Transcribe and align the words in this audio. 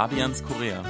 Fabians 0.00 0.42
Korea. 0.42 0.82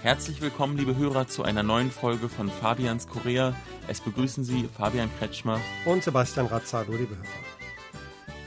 Herzlich 0.00 0.40
willkommen, 0.40 0.78
liebe 0.78 0.96
Hörer, 0.96 1.28
zu 1.28 1.42
einer 1.42 1.62
neuen 1.62 1.90
Folge 1.90 2.30
von 2.30 2.48
Fabians 2.48 3.08
Korea. 3.08 3.54
Es 3.88 4.00
begrüßen 4.00 4.44
Sie 4.44 4.66
Fabian 4.66 5.10
Kretschmer 5.18 5.60
und 5.84 6.02
Sebastian 6.02 6.46
Razzago, 6.46 6.92
liebe 6.92 7.14
Hörer. 7.14 7.26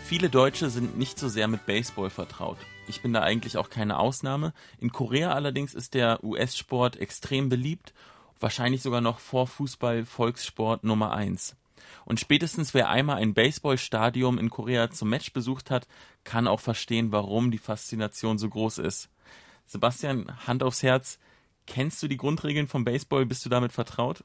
Viele 0.04 0.32
Deutsche 0.32 0.72
sind 0.72 0.98
nicht 0.98 1.20
so 1.20 1.30
sehr 1.30 1.48
mit 1.48 1.68
Baseball 1.68 2.10
vertraut. 2.10 2.58
Ich 2.88 3.04
bin 3.04 3.14
da 3.14 3.22
eigentlich 3.22 3.58
auch 3.58 3.70
keine 3.70 4.00
Ausnahme. 4.00 4.54
In 4.80 4.92
Korea 4.92 5.34
allerdings 5.34 5.76
ist 5.76 5.94
der 5.94 6.24
US-Sport 6.24 7.00
extrem 7.00 7.48
beliebt, 7.48 7.94
wahrscheinlich 8.40 8.82
sogar 8.82 9.02
noch 9.02 9.20
vor 9.20 9.46
Fußball 9.46 10.06
Volkssport 10.06 10.84
Nummer 10.84 11.12
1. 11.12 11.56
Und 12.06 12.20
spätestens 12.20 12.74
wer 12.74 12.90
einmal 12.90 13.18
ein 13.18 13.34
Baseballstadion 13.34 14.38
in 14.38 14.50
Korea 14.50 14.90
zum 14.90 15.10
Match 15.10 15.34
besucht 15.34 15.72
hat, 15.72 15.88
kann 16.24 16.48
auch 16.48 16.60
verstehen, 16.60 17.12
warum 17.12 17.52
die 17.52 17.58
Faszination 17.58 18.38
so 18.38 18.50
groß 18.50 18.80
ist. 18.80 19.10
Sebastian, 19.66 20.32
Hand 20.48 20.64
aufs 20.64 20.84
Herz, 20.84 21.20
kennst 21.68 22.02
du 22.04 22.08
die 22.08 22.18
Grundregeln 22.18 22.68
vom 22.68 22.84
Baseball? 22.84 23.26
Bist 23.26 23.46
du 23.46 23.50
damit 23.50 23.72
vertraut? 23.72 24.24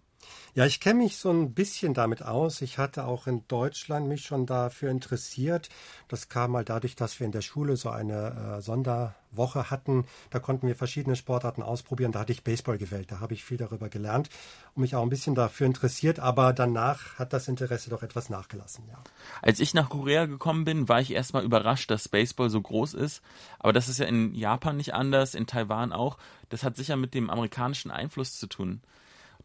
Ja, 0.57 0.65
ich 0.65 0.81
kenne 0.81 1.03
mich 1.03 1.19
so 1.19 1.31
ein 1.31 1.53
bisschen 1.53 1.93
damit 1.93 2.23
aus. 2.23 2.63
Ich 2.63 2.79
hatte 2.79 3.05
auch 3.05 3.27
in 3.27 3.47
Deutschland 3.47 4.09
mich 4.09 4.23
schon 4.23 4.47
dafür 4.47 4.91
interessiert. 4.91 5.69
Das 6.09 6.31
kam 6.31 6.53
mal 6.53 6.65
dadurch, 6.65 6.97
dass 6.97 7.21
wir 7.21 7.27
in 7.27 7.33
der 7.33 7.43
Schule 7.43 7.77
so 7.77 7.91
eine 7.91 8.57
äh, 8.57 8.63
Sonderwoche 8.63 9.71
hatten. 9.71 10.07
Da 10.31 10.39
konnten 10.39 10.67
wir 10.67 10.75
verschiedene 10.75 11.15
Sportarten 11.15 11.63
ausprobieren. 11.63 12.13
Da 12.13 12.21
hatte 12.21 12.33
ich 12.33 12.43
Baseball 12.43 12.79
gewählt. 12.79 13.13
Da 13.13 13.21
habe 13.21 13.35
ich 13.35 13.45
viel 13.45 13.59
darüber 13.59 13.91
gelernt 13.91 14.31
und 14.75 14.81
mich 14.81 14.97
auch 14.97 15.03
ein 15.03 15.11
bisschen 15.11 15.35
dafür 15.35 15.67
interessiert. 15.67 16.21
Aber 16.21 16.55
danach 16.55 17.19
hat 17.19 17.35
das 17.35 17.49
Interesse 17.49 17.91
doch 17.91 18.03
etwas 18.03 18.31
nachgelassen. 18.31 18.85
Ja. 18.89 18.97
Als 19.43 19.61
ich 19.61 19.75
nach 19.75 19.91
Korea 19.91 20.25
gekommen 20.25 20.65
bin, 20.65 20.89
war 20.89 21.03
ich 21.03 21.13
erstmal 21.13 21.45
überrascht, 21.45 21.91
dass 21.91 22.09
Baseball 22.09 22.49
so 22.49 22.63
groß 22.63 22.95
ist. 22.95 23.21
Aber 23.59 23.75
das 23.75 23.91
ist 23.91 23.99
ja 23.99 24.07
in 24.07 24.35
Japan 24.35 24.79
nicht 24.79 24.95
anders, 24.95 25.35
in 25.35 25.47
Taiwan 25.47 25.93
auch. 25.93 26.17
Das 26.49 26.63
hat 26.63 26.77
sicher 26.77 26.97
mit 26.97 27.13
dem 27.13 27.29
amerikanischen 27.29 27.91
Einfluss 27.91 28.39
zu 28.39 28.47
tun 28.47 28.81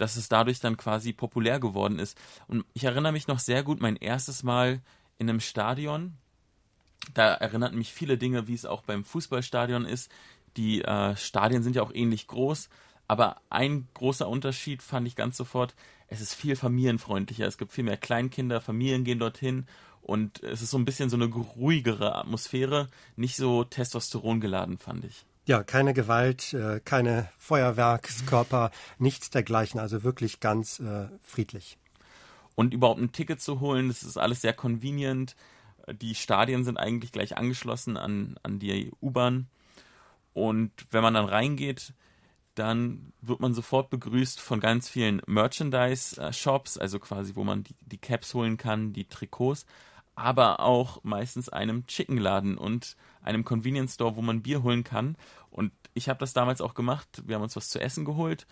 dass 0.02 0.16
es 0.16 0.30
dadurch 0.30 0.60
dann 0.60 0.78
quasi 0.78 1.14
populär 1.14 1.60
geworden 1.60 2.00
ist. 2.00 2.18
Und 2.48 2.66
ich 2.74 2.86
erinnere 2.86 3.12
mich 3.12 3.28
noch 3.28 3.38
sehr 3.38 3.62
gut, 3.62 3.80
mein 3.80 3.96
erstes 3.96 4.42
Mal 4.42 4.82
in 5.20 5.30
einem 5.30 5.40
Stadion. 5.40 6.18
Da 7.14 7.36
erinnerten 7.36 7.78
mich 7.78 7.94
viele 7.94 8.18
Dinge, 8.18 8.48
wie 8.48 8.56
es 8.56 8.66
auch 8.66 8.82
beim 8.82 9.04
Fußballstadion 9.04 9.86
ist. 9.86 10.12
Die 10.58 10.82
äh, 10.82 11.16
Stadien 11.16 11.62
sind 11.62 11.76
ja 11.76 11.84
auch 11.84 11.94
ähnlich 11.94 12.26
groß, 12.26 12.70
aber 13.08 13.42
ein 13.52 13.88
großer 13.94 14.28
Unterschied 14.28 14.82
fand 14.82 15.06
ich 15.06 15.16
ganz 15.16 15.38
sofort, 15.38 15.76
es 16.08 16.20
ist 16.20 16.34
viel 16.34 16.56
familienfreundlicher. 16.56 17.46
Es 17.46 17.60
gibt 17.60 17.72
viel 17.72 17.84
mehr 17.84 17.98
Kleinkinder, 17.98 18.60
Familien 18.60 19.04
gehen 19.04 19.20
dorthin 19.20 19.68
und 20.02 20.42
es 20.42 20.64
ist 20.64 20.72
so 20.72 20.80
ein 20.80 20.86
bisschen 20.86 21.12
so 21.12 21.16
eine 21.16 21.26
ruhigere 21.26 22.16
Atmosphäre, 22.16 22.88
nicht 23.16 23.36
so 23.36 23.64
Testosteron 23.64 24.42
geladen, 24.42 24.80
fand 24.80 25.06
ich. 25.06 25.26
Ja, 25.46 25.64
keine 25.64 25.94
Gewalt, 25.94 26.54
äh, 26.54 26.80
keine 26.80 27.30
Feuerwerkskörper, 27.38 28.70
nichts 29.00 29.32
dergleichen, 29.32 29.80
also 29.80 30.04
wirklich 30.04 30.40
ganz 30.40 30.80
äh, 30.80 31.08
friedlich. 31.22 31.80
Und 32.54 32.74
überhaupt 32.74 33.02
ein 33.02 33.12
Ticket 33.12 33.42
zu 33.42 33.60
holen, 33.60 33.88
das 33.88 34.04
ist 34.04 34.18
alles 34.18 34.42
sehr 34.42 34.54
convenient. 34.54 35.36
Die 35.92 36.14
Stadien 36.14 36.64
sind 36.64 36.78
eigentlich 36.78 37.12
gleich 37.12 37.38
angeschlossen 37.38 37.98
an, 37.98 38.36
an 38.44 38.60
die 38.60 38.92
U-Bahn. 39.02 39.48
Und 40.34 40.72
wenn 40.92 41.02
man 41.02 41.16
dann 41.16 41.26
reingeht, 41.26 41.94
dann 42.54 43.12
wird 43.22 43.40
man 43.40 43.54
sofort 43.54 43.90
begrüßt 43.90 44.40
von 44.40 44.60
ganz 44.60 44.90
vielen 44.90 45.22
Merchandise-Shops, 45.26 46.78
also 46.78 47.00
quasi, 47.00 47.36
wo 47.36 47.44
man 47.44 47.64
die, 47.64 47.76
die 47.82 47.98
Caps 47.98 48.34
holen 48.34 48.58
kann, 48.58 48.94
die 48.94 49.06
Trikots, 49.06 49.66
aber 50.16 50.60
auch 50.60 51.04
meistens 51.04 51.50
einem 51.50 51.86
Chickenladen 51.88 52.58
und 52.58 52.96
einem 53.22 53.44
Convenience 53.46 53.96
Store, 53.96 54.16
wo 54.16 54.22
man 54.22 54.42
Bier 54.42 54.64
holen 54.64 54.84
kann. 54.84 55.16
Und 55.50 55.72
ich 55.94 56.10
habe 56.10 56.20
das 56.20 56.34
damals 56.34 56.62
auch 56.62 56.74
gemacht. 56.74 57.24
Wir 57.26 57.36
haben 57.36 57.44
uns 57.44 57.56
was 57.56 57.70
zu 57.70 57.80
essen 57.80 58.06
geholt. 58.06 58.48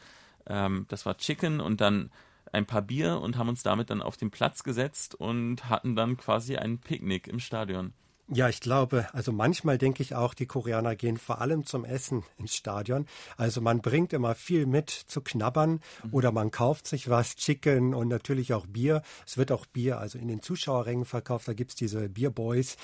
Ähm, 0.47 0.85
das 0.89 1.05
war 1.05 1.17
Chicken 1.17 1.59
und 1.59 1.81
dann 1.81 2.11
ein 2.51 2.65
paar 2.65 2.81
Bier 2.81 3.19
und 3.19 3.37
haben 3.37 3.49
uns 3.49 3.63
damit 3.63 3.89
dann 3.89 4.01
auf 4.01 4.17
den 4.17 4.31
Platz 4.31 4.63
gesetzt 4.63 5.15
und 5.15 5.69
hatten 5.69 5.95
dann 5.95 6.17
quasi 6.17 6.57
ein 6.57 6.79
Picknick 6.79 7.27
im 7.27 7.39
Stadion. 7.39 7.93
Ja, 8.31 8.47
ich 8.47 8.59
glaube, 8.59 9.07
also 9.11 9.31
manchmal 9.31 9.79
denke 9.79 10.03
ich 10.03 10.13
auch, 10.13 10.35
die 10.35 10.45
Koreaner 10.45 10.95
gehen 10.95 11.17
vor 11.17 11.41
allem 11.41 11.65
zum 11.65 11.83
Essen 11.83 12.23
ins 12.37 12.53
Stadion. 12.53 13.07
Also 13.37 13.59
man 13.59 13.81
bringt 13.81 14.13
immer 14.13 14.35
viel 14.35 14.67
mit 14.67 14.91
zu 14.91 15.21
knabbern 15.21 15.81
mhm. 16.03 16.09
oder 16.11 16.31
man 16.31 16.51
kauft 16.51 16.85
sich 16.85 17.09
was, 17.09 17.35
Chicken 17.35 17.95
und 17.95 18.07
natürlich 18.07 18.53
auch 18.53 18.67
Bier. 18.67 19.01
Es 19.25 19.37
wird 19.37 19.51
auch 19.51 19.65
Bier, 19.65 19.97
also 19.99 20.19
in 20.19 20.27
den 20.27 20.43
Zuschauerrängen 20.43 21.05
verkauft, 21.05 21.47
da 21.47 21.53
gibt's 21.53 21.73
diese 21.73 22.07
Bierboys. 22.07 22.77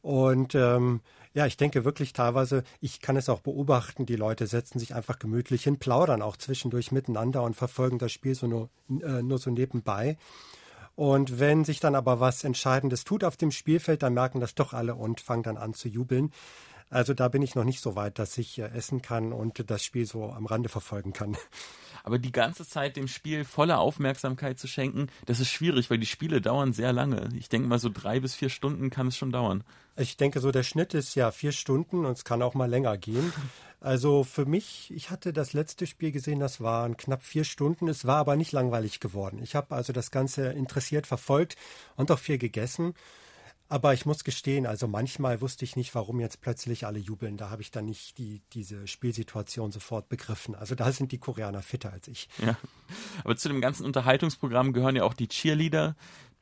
Und 0.00 0.54
ähm, 0.54 1.02
ja, 1.34 1.44
ich 1.44 1.58
denke 1.58 1.84
wirklich 1.84 2.14
teilweise, 2.14 2.64
ich 2.80 3.00
kann 3.02 3.16
es 3.16 3.28
auch 3.28 3.40
beobachten, 3.40 4.06
die 4.06 4.16
Leute 4.16 4.46
setzen 4.46 4.78
sich 4.78 4.94
einfach 4.94 5.18
gemütlich 5.18 5.64
hin, 5.64 5.78
plaudern 5.78 6.22
auch 6.22 6.38
zwischendurch 6.38 6.90
miteinander 6.90 7.42
und 7.42 7.54
verfolgen 7.54 7.98
das 7.98 8.12
Spiel 8.12 8.34
so 8.34 8.46
nur, 8.46 8.70
äh, 8.88 9.22
nur 9.22 9.38
so 9.38 9.50
nebenbei. 9.50 10.16
Und 10.96 11.38
wenn 11.38 11.64
sich 11.64 11.78
dann 11.78 11.94
aber 11.94 12.20
was 12.20 12.42
Entscheidendes 12.42 13.04
tut 13.04 13.22
auf 13.22 13.36
dem 13.36 13.50
Spielfeld, 13.50 14.02
dann 14.02 14.14
merken 14.14 14.40
das 14.40 14.54
doch 14.54 14.72
alle 14.72 14.94
und 14.94 15.20
fangen 15.20 15.42
dann 15.42 15.58
an 15.58 15.74
zu 15.74 15.88
jubeln. 15.88 16.32
Also 16.88 17.14
da 17.14 17.28
bin 17.28 17.42
ich 17.42 17.54
noch 17.54 17.64
nicht 17.64 17.80
so 17.80 17.96
weit, 17.96 18.18
dass 18.18 18.38
ich 18.38 18.58
äh, 18.58 18.68
essen 18.68 19.02
kann 19.02 19.32
und 19.32 19.68
das 19.70 19.84
Spiel 19.84 20.06
so 20.06 20.30
am 20.30 20.46
Rande 20.46 20.68
verfolgen 20.68 21.12
kann. 21.12 21.36
Aber 22.04 22.18
die 22.18 22.30
ganze 22.30 22.66
Zeit 22.66 22.96
dem 22.96 23.08
Spiel 23.08 23.44
volle 23.44 23.78
Aufmerksamkeit 23.78 24.60
zu 24.60 24.68
schenken, 24.68 25.08
das 25.24 25.40
ist 25.40 25.48
schwierig, 25.48 25.90
weil 25.90 25.98
die 25.98 26.06
Spiele 26.06 26.40
dauern 26.40 26.72
sehr 26.72 26.92
lange. 26.92 27.28
Ich 27.36 27.48
denke 27.48 27.66
mal, 27.66 27.80
so 27.80 27.90
drei 27.92 28.20
bis 28.20 28.36
vier 28.36 28.48
Stunden 28.48 28.90
kann 28.90 29.08
es 29.08 29.16
schon 29.16 29.32
dauern. 29.32 29.64
Ich 29.96 30.16
denke, 30.16 30.38
so 30.40 30.52
der 30.52 30.62
Schnitt 30.62 30.94
ist 30.94 31.16
ja 31.16 31.32
vier 31.32 31.50
Stunden 31.52 32.04
und 32.04 32.12
es 32.12 32.24
kann 32.24 32.42
auch 32.42 32.54
mal 32.54 32.70
länger 32.70 32.96
gehen. 32.96 33.32
Also 33.78 34.24
für 34.24 34.46
mich, 34.46 34.90
ich 34.96 35.10
hatte 35.10 35.32
das 35.34 35.52
letzte 35.52 35.86
Spiel 35.86 36.10
gesehen, 36.10 36.40
das 36.40 36.60
waren 36.60 36.96
knapp 36.96 37.22
vier 37.22 37.44
Stunden. 37.44 37.88
Es 37.88 38.06
war 38.06 38.16
aber 38.16 38.34
nicht 38.34 38.50
langweilig 38.52 39.00
geworden. 39.00 39.38
Ich 39.42 39.54
habe 39.54 39.76
also 39.76 39.92
das 39.92 40.10
Ganze 40.10 40.48
interessiert 40.48 41.06
verfolgt 41.06 41.56
und 41.94 42.10
auch 42.10 42.18
viel 42.18 42.38
gegessen. 42.38 42.94
Aber 43.68 43.92
ich 43.94 44.06
muss 44.06 44.22
gestehen, 44.22 44.64
also 44.64 44.86
manchmal 44.86 45.40
wusste 45.40 45.64
ich 45.64 45.74
nicht, 45.74 45.94
warum 45.94 46.20
jetzt 46.20 46.40
plötzlich 46.40 46.86
alle 46.86 47.00
jubeln. 47.00 47.36
Da 47.36 47.50
habe 47.50 47.62
ich 47.62 47.72
dann 47.72 47.86
nicht 47.86 48.16
die, 48.18 48.40
diese 48.52 48.86
Spielsituation 48.86 49.72
sofort 49.72 50.08
begriffen. 50.08 50.54
Also 50.54 50.76
da 50.76 50.92
sind 50.92 51.10
die 51.10 51.18
Koreaner 51.18 51.62
fitter 51.62 51.92
als 51.92 52.06
ich. 52.06 52.28
Ja. 52.44 52.56
Aber 53.24 53.36
zu 53.36 53.48
dem 53.48 53.60
ganzen 53.60 53.84
Unterhaltungsprogramm 53.84 54.72
gehören 54.72 54.94
ja 54.94 55.02
auch 55.02 55.14
die 55.14 55.26
Cheerleader, 55.26 55.96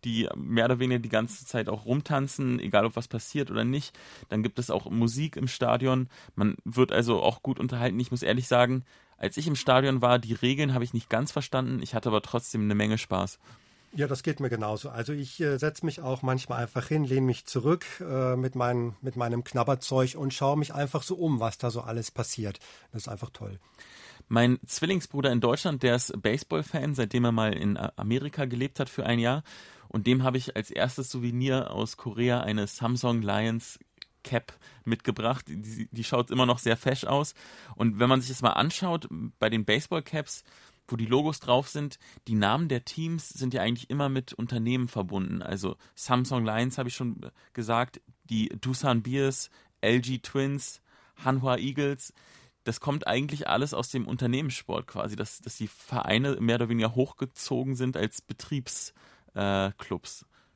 die 0.05 0.29
mehr 0.37 0.67
oder 0.67 0.79
weniger 0.79 0.99
die 0.99 1.09
ganze 1.09 1.47
Zeit 1.47 1.71
auch 1.71 1.87
rumtanzen, 1.87 2.61
egal 2.61 2.85
ob 2.85 2.97
was 2.97 3.09
passiert 3.09 3.51
oder 3.51 3.65
nicht. 3.65 3.99
Dann 4.29 4.43
gibt 4.43 4.59
es 4.59 4.71
auch 4.71 4.91
Musik 4.91 5.37
im 5.37 5.49
Stadion. 5.49 6.09
Man 6.35 6.57
wird 6.65 6.93
also 6.93 7.23
auch 7.23 7.43
gut 7.43 7.59
unterhalten. 7.59 7.99
Ich 8.01 8.11
muss 8.11 8.23
ehrlich 8.23 8.49
sagen, 8.49 8.85
als 9.17 9.39
ich 9.39 9.47
im 9.47 9.57
Stadion 9.57 10.03
war, 10.03 10.19
die 10.19 10.35
Regeln 10.35 10.75
habe 10.75 10.85
ich 10.85 10.93
nicht 10.93 11.09
ganz 11.09 11.33
verstanden. 11.33 11.81
Ich 11.83 11.95
hatte 11.95 12.11
aber 12.11 12.21
trotzdem 12.21 12.63
eine 12.63 12.75
Menge 12.75 12.99
Spaß. 12.99 13.39
Ja, 13.97 14.09
das 14.09 14.25
geht 14.25 14.41
mir 14.41 14.51
genauso. 14.51 14.91
Also 14.91 15.13
ich 15.13 15.41
äh, 15.41 15.57
setze 15.57 15.87
mich 15.87 16.01
auch 16.01 16.23
manchmal 16.23 16.63
einfach 16.63 16.89
hin, 16.89 17.05
lehne 17.05 17.27
mich 17.27 17.47
zurück 17.47 17.85
äh, 18.01 18.35
mit, 18.35 18.57
mein, 18.57 18.97
mit 19.01 19.15
meinem 19.15 19.45
Knabberzeug 19.45 20.17
und 20.17 20.35
schaue 20.35 20.59
mich 20.59 20.75
einfach 20.75 21.05
so 21.05 21.15
um, 21.15 21.39
was 21.39 21.59
da 21.59 21.71
so 21.71 21.81
alles 21.81 22.11
passiert. 22.11 22.59
Das 22.91 23.03
ist 23.03 23.09
einfach 23.09 23.31
toll. 23.31 23.61
Mein 24.27 24.59
Zwillingsbruder 24.67 25.31
in 25.31 25.41
Deutschland, 25.41 25.85
der 25.85 25.95
ist 25.95 26.13
Baseball-Fan, 26.21 26.95
seitdem 26.95 27.25
er 27.25 27.33
mal 27.33 27.53
in 27.53 27.79
Amerika 27.97 28.47
gelebt 28.47 28.81
hat 28.81 28.89
für 28.89 29.07
ein 29.07 29.21
Jahr. 29.21 29.45
Und 29.89 30.09
dem 30.09 30.25
habe 30.25 30.39
ich 30.39 30.57
als 30.57 30.73
erstes 30.73 31.09
Souvenir 31.11 31.71
aus 31.71 31.97
Korea 31.97 32.41
eine 32.41 32.67
Samsung 32.67 33.23
Lions 33.23 33.79
Cap 34.25 34.55
mitgebracht. 34.85 35.45
Die, 35.47 35.89
die 35.93 36.05
schaut 36.05 36.33
immer 36.33 36.47
noch 36.47 36.59
sehr 36.59 36.77
fesch 36.77 37.05
aus. 37.05 37.35
Und 37.77 38.01
wenn 38.01 38.09
man 38.09 38.21
sich 38.21 38.31
das 38.31 38.43
mal 38.43 38.55
anschaut, 38.55 39.07
bei 39.39 39.51
den 39.51 39.65
Baseball 39.65 40.03
Caps, 40.03 40.43
wo 40.89 40.97
die 40.97 41.07
Logos 41.07 41.41
drauf 41.41 41.69
sind, 41.69 41.99
die 42.29 42.35
Namen 42.35 42.69
der 42.69 42.85
Teams 42.85 43.29
sind 43.29 43.55
ja 43.55 43.63
eigentlich 43.63 43.91
immer 43.91 44.09
mit 44.09 44.33
Unternehmen 44.33 44.89
verbunden. 44.89 45.43
Also 45.43 45.77
Samsung 45.95 46.45
Lions 46.45 46.79
habe 46.79 46.89
ich 46.89 46.95
schon 46.95 47.31
gesagt, 47.53 48.01
die 48.25 48.49
Dusan 48.61 49.03
Beers, 49.03 49.51
LG 49.83 50.23
Twins, 50.23 50.81
Hanwha 51.25 51.57
Eagles. 51.57 52.13
Das 52.65 52.81
kommt 52.81 53.07
eigentlich 53.07 53.49
alles 53.49 53.75
aus 53.75 53.91
dem 53.91 54.07
Unternehmenssport 54.07 54.87
quasi, 54.87 55.17
dass, 55.17 55.41
dass 55.41 55.57
die 55.57 55.69
Vereine 55.69 56.37
mehr 56.41 56.57
oder 56.57 56.69
weniger 56.69 56.95
hochgezogen 56.95 57.77
sind 57.77 57.97
als 57.97 58.23
Betriebs 58.23 58.95
äh. 59.35 59.71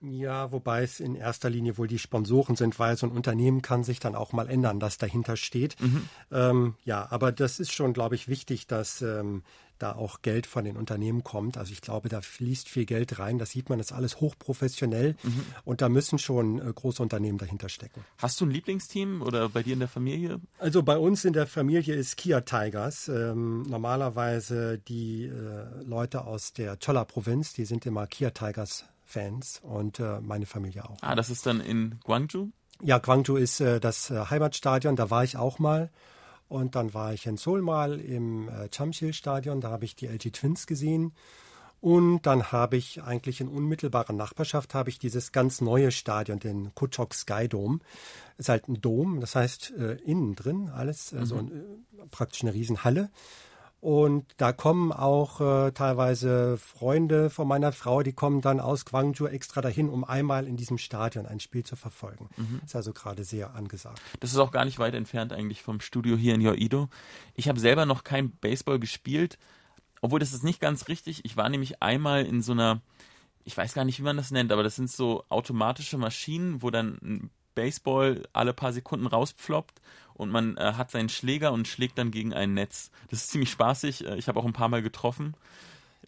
Ja, 0.01 0.53
wobei 0.53 0.85
es 0.85 1.01
in 1.01 1.17
erster 1.17 1.51
Linie 1.51 1.77
wohl 1.77 1.89
die 1.89 1.99
Sponsoren 1.99 2.55
sind, 2.55 2.79
weil 2.79 2.97
so 2.97 3.07
ein 3.07 3.13
Unternehmen 3.13 3.63
kann 3.63 3.83
sich 3.83 3.99
dann 3.99 4.15
auch 4.15 4.33
mal 4.33 4.49
ändern, 4.49 4.79
das 4.79 4.97
dahinter 4.97 5.37
steht. 5.37 5.81
Mhm. 5.81 6.09
Ähm, 6.31 6.75
ja, 6.85 7.11
aber 7.11 7.33
das 7.33 7.59
ist 7.59 7.73
schon, 7.73 7.95
glaube 7.95 8.15
ich, 8.15 8.29
wichtig, 8.29 8.69
dass 8.69 9.03
ähm, 9.03 9.43
da 9.79 9.93
auch 9.93 10.23
Geld 10.23 10.47
von 10.47 10.65
den 10.65 10.77
Unternehmen 10.77 11.25
kommt. 11.25 11.57
Also 11.57 11.73
ich 11.73 11.81
glaube, 11.81 12.09
da 12.09 12.21
fließt 12.21 12.69
viel 12.69 12.85
Geld 12.85 13.19
rein. 13.19 13.39
Das 13.39 13.51
sieht 13.51 13.69
man, 13.69 13.79
das 13.79 13.89
ist 13.89 13.97
alles 13.97 14.21
hochprofessionell 14.21 15.17
mhm. 15.23 15.45
und 15.65 15.81
da 15.81 15.89
müssen 15.89 16.19
schon 16.19 16.61
äh, 16.61 16.73
große 16.73 17.03
Unternehmen 17.03 17.39
dahinter 17.39 17.69
stecken. 17.69 18.05
Hast 18.19 18.41
du 18.41 18.47
ein 18.47 18.51
Lieblingsteam 18.51 19.23
oder 19.23 19.49
bei 19.49 19.63
dir 19.63 19.75
in 19.75 19.81
der 19.81 19.89
Familie? 19.89 20.41
Also 20.59 20.83
bei 20.83 20.99
uns 20.99 21.25
in 21.25 21.33
der 21.33 21.47
Familie 21.47 21.95
ist 21.95 22.17
Kia 22.17 22.41
Tigers. 22.41 23.09
Ähm, 23.09 23.63
normalerweise 23.63 24.79
die 24.79 25.25
äh, 25.25 25.83
Leute 25.85 26.25
aus 26.25 26.53
der 26.53 26.77
Cholla-Provinz, 26.77 27.53
die 27.53 27.65
sind 27.65 27.87
immer 27.87 28.07
Kia 28.07 28.31
Tigers 28.31 28.85
Fans 29.05 29.61
und 29.63 30.01
äh, 30.01 30.21
meine 30.21 30.45
Familie 30.45 30.85
auch. 30.85 30.99
Ah, 31.01 31.15
das 31.15 31.31
ist 31.31 31.47
dann 31.47 31.61
in 31.61 31.99
Guangzhou? 32.05 32.51
Ja, 32.83 32.99
Gwangju 32.99 33.37
ist 33.37 33.61
äh, 33.61 33.81
das 33.81 34.11
äh, 34.11 34.27
Heimatstadion, 34.27 34.97
da 34.97 35.11
war 35.11 35.25
ich 35.25 35.37
auch 35.37 35.59
mal. 35.59 35.91
Und 36.49 36.75
dann 36.75 36.95
war 36.95 37.13
ich 37.13 37.27
in 37.27 37.37
Seoul 37.37 37.63
mal 37.63 38.01
im 38.01 38.49
äh, 38.49 38.69
Chamsil-Stadion, 38.71 39.61
da 39.61 39.71
habe 39.71 39.85
ich 39.85 39.97
die 39.97 40.07
LG 40.07 40.33
Twins 40.33 40.67
gesehen. 40.67 41.13
Und 41.81 42.23
dann 42.23 42.51
habe 42.51 42.77
ich 42.77 43.03
eigentlich 43.03 43.41
in 43.41 43.49
unmittelbarer 43.49 44.13
Nachbarschaft 44.13 44.75
habe 44.75 44.91
ich 44.91 44.99
dieses 44.99 45.31
ganz 45.31 45.61
neue 45.61 45.93
Stadion, 45.93 46.41
den 46.41 46.75
Kuchok 46.75 47.15
Sky 47.15 47.49
Dome. 47.49 47.79
Ist 48.37 48.49
halt 48.49 48.69
ein 48.69 48.81
Dom, 48.81 49.21
das 49.21 49.37
heißt 49.37 49.75
äh, 49.79 49.95
innen 50.05 50.35
drin 50.35 50.71
alles, 50.71 51.13
äh, 51.13 51.25
mhm. 51.25 51.39
ein, 51.39 51.51
äh, 51.53 52.07
praktisch 52.11 52.43
eine 52.43 52.53
Riesenhalle. 52.53 53.11
Und 53.81 54.27
da 54.39 54.53
kommen 54.53 54.91
auch 54.91 55.41
äh, 55.41 55.71
teilweise 55.71 56.59
Freunde 56.59 57.31
von 57.31 57.47
meiner 57.47 57.71
Frau, 57.71 58.03
die 58.03 58.13
kommen 58.13 58.41
dann 58.41 58.59
aus 58.59 58.85
Gwangju 58.85 59.27
extra 59.27 59.61
dahin, 59.61 59.89
um 59.89 60.03
einmal 60.03 60.49
in 60.49 60.57
diesem 60.57 60.79
Stadion 60.79 61.27
ein 61.27 61.39
Spiel 61.39 61.63
zu 61.63 61.77
verfolgen. 61.77 62.29
Mhm. 62.37 62.61
Ist 62.65 62.75
also 62.75 62.93
gerade 62.93 63.23
sehr 63.23 63.55
angesagt. 63.55 64.01
Das 64.19 64.33
ist 64.33 64.39
auch 64.39 64.51
gar 64.51 64.65
nicht 64.65 64.81
weit 64.81 64.95
entfernt 64.95 65.33
eigentlich 65.33 65.63
vom 65.63 65.81
Studio 65.81 66.17
hier 66.17 66.35
in 66.35 66.41
Yoido. 66.41 66.89
Ich 67.35 67.49
habe 67.49 67.61
selber 67.61 67.87
noch 67.87 68.03
kein 68.03 68.33
Baseball 68.33 68.81
gespielt, 68.81 69.39
obwohl 70.01 70.19
das 70.19 70.33
ist 70.33 70.43
nicht 70.43 70.61
ganz 70.61 70.89
richtig. 70.89 71.25
Ich 71.25 71.37
war 71.37 71.49
nämlich 71.49 71.81
einmal 71.81 72.27
in 72.27 72.43
so 72.43 72.53
einer, 72.53 72.81
ich 73.45 73.57
weiß 73.57 73.75
gar 73.75 73.85
nicht, 73.85 74.01
wie 74.01 74.05
man 74.05 74.17
das 74.17 74.33
nennt, 74.33 74.51
aber 74.51 74.65
das 74.65 74.75
sind 74.75 74.91
so 74.91 75.25
automatische 75.29 75.99
Maschinen, 75.99 76.63
wo 76.63 76.71
dann 76.71 76.99
ein 77.01 77.31
Baseball 77.59 78.23
alle 78.33 78.55
paar 78.55 78.73
Sekunden 78.73 79.09
rauspfloppt 79.09 79.81
und 80.15 80.31
man 80.31 80.57
äh, 80.57 80.75
hat 80.75 80.93
seinen 80.93 81.09
Schläger 81.09 81.53
und 81.53 81.67
schlägt 81.67 81.99
dann 81.99 82.13
gegen 82.13 82.33
ein 82.33 82.55
Netz. 82.55 82.93
Das 83.11 83.23
ist 83.23 83.31
ziemlich 83.31 83.51
spaßig. 83.51 84.07
Äh, 84.07 84.15
ich 84.15 84.29
habe 84.29 84.39
auch 84.39 84.45
ein 84.45 84.53
paar 84.53 84.69
Mal 84.69 84.81
getroffen. 84.81 85.35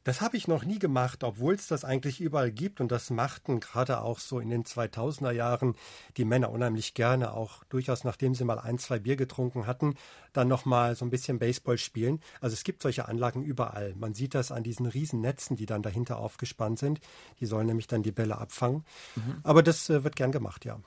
Das 0.04 0.20
habe 0.20 0.36
ich 0.36 0.46
noch 0.46 0.64
nie 0.64 0.78
gemacht, 0.78 1.24
obwohl 1.24 1.54
es 1.54 1.66
das 1.66 1.84
eigentlich 1.84 2.20
überall 2.20 2.52
gibt 2.52 2.80
und 2.80 2.90
das 2.92 3.10
machten 3.10 3.58
gerade 3.58 4.00
auch 4.00 4.20
so 4.20 4.38
in 4.38 4.48
den 4.48 4.62
2000er 4.62 5.32
Jahren 5.32 5.74
die 6.16 6.24
Männer 6.24 6.52
unheimlich 6.52 6.94
gerne, 6.94 7.34
auch 7.34 7.64
durchaus 7.64 8.04
nachdem 8.04 8.34
sie 8.34 8.44
mal 8.44 8.60
ein, 8.60 8.78
zwei 8.78 9.00
Bier 9.00 9.16
getrunken 9.16 9.66
hatten, 9.66 9.96
dann 10.32 10.46
nochmal 10.46 10.94
so 10.94 11.04
ein 11.04 11.10
bisschen 11.10 11.40
Baseball 11.40 11.76
spielen. 11.76 12.22
Also 12.40 12.54
es 12.54 12.62
gibt 12.62 12.80
solche 12.80 13.08
Anlagen 13.08 13.42
überall. 13.42 13.94
Man 13.96 14.14
sieht 14.14 14.34
das 14.34 14.52
an 14.52 14.62
diesen 14.62 14.86
riesen 14.86 15.20
Netzen, 15.20 15.56
die 15.56 15.66
dann 15.66 15.82
dahinter 15.82 16.18
aufgespannt 16.18 16.78
sind. 16.78 17.00
Die 17.40 17.46
sollen 17.46 17.66
nämlich 17.66 17.88
dann 17.88 18.04
die 18.04 18.12
Bälle 18.12 18.38
abfangen. 18.38 18.84
Mhm. 19.16 19.40
Aber 19.42 19.62
das 19.62 19.90
äh, 19.90 20.04
wird 20.04 20.14
gern 20.14 20.32
gemacht, 20.32 20.64
ja. 20.64 20.80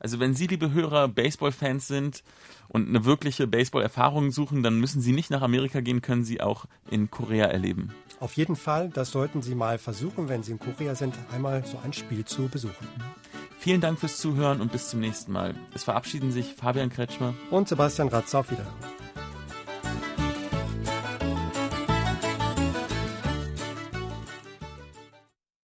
Also 0.00 0.20
wenn 0.20 0.34
Sie, 0.34 0.46
liebe 0.46 0.72
Hörer, 0.72 1.08
Baseball-Fans 1.08 1.86
sind 1.86 2.22
und 2.68 2.88
eine 2.88 3.04
wirkliche 3.04 3.46
Baseball-Erfahrung 3.46 4.30
suchen, 4.30 4.62
dann 4.62 4.78
müssen 4.78 5.00
Sie 5.00 5.12
nicht 5.12 5.30
nach 5.30 5.42
Amerika 5.42 5.80
gehen, 5.80 6.02
können 6.02 6.24
Sie 6.24 6.40
auch 6.40 6.66
in 6.90 7.10
Korea 7.10 7.46
erleben. 7.46 7.92
Auf 8.20 8.34
jeden 8.34 8.56
Fall, 8.56 8.90
das 8.90 9.10
sollten 9.10 9.42
Sie 9.42 9.54
mal 9.54 9.78
versuchen, 9.78 10.28
wenn 10.28 10.42
Sie 10.42 10.52
in 10.52 10.58
Korea 10.58 10.94
sind, 10.94 11.14
einmal 11.32 11.64
so 11.64 11.78
ein 11.84 11.92
Spiel 11.92 12.24
zu 12.24 12.48
besuchen. 12.48 12.86
Vielen 13.58 13.80
Dank 13.80 13.98
fürs 13.98 14.18
Zuhören 14.18 14.60
und 14.60 14.70
bis 14.70 14.88
zum 14.88 15.00
nächsten 15.00 15.32
Mal. 15.32 15.54
Es 15.74 15.84
verabschieden 15.84 16.30
sich 16.30 16.54
Fabian 16.54 16.90
Kretschmer 16.90 17.34
und 17.50 17.68
Sebastian 17.68 18.08
Ratz. 18.08 18.34
Auf 18.34 18.50
Wiedersehen. 18.50 18.97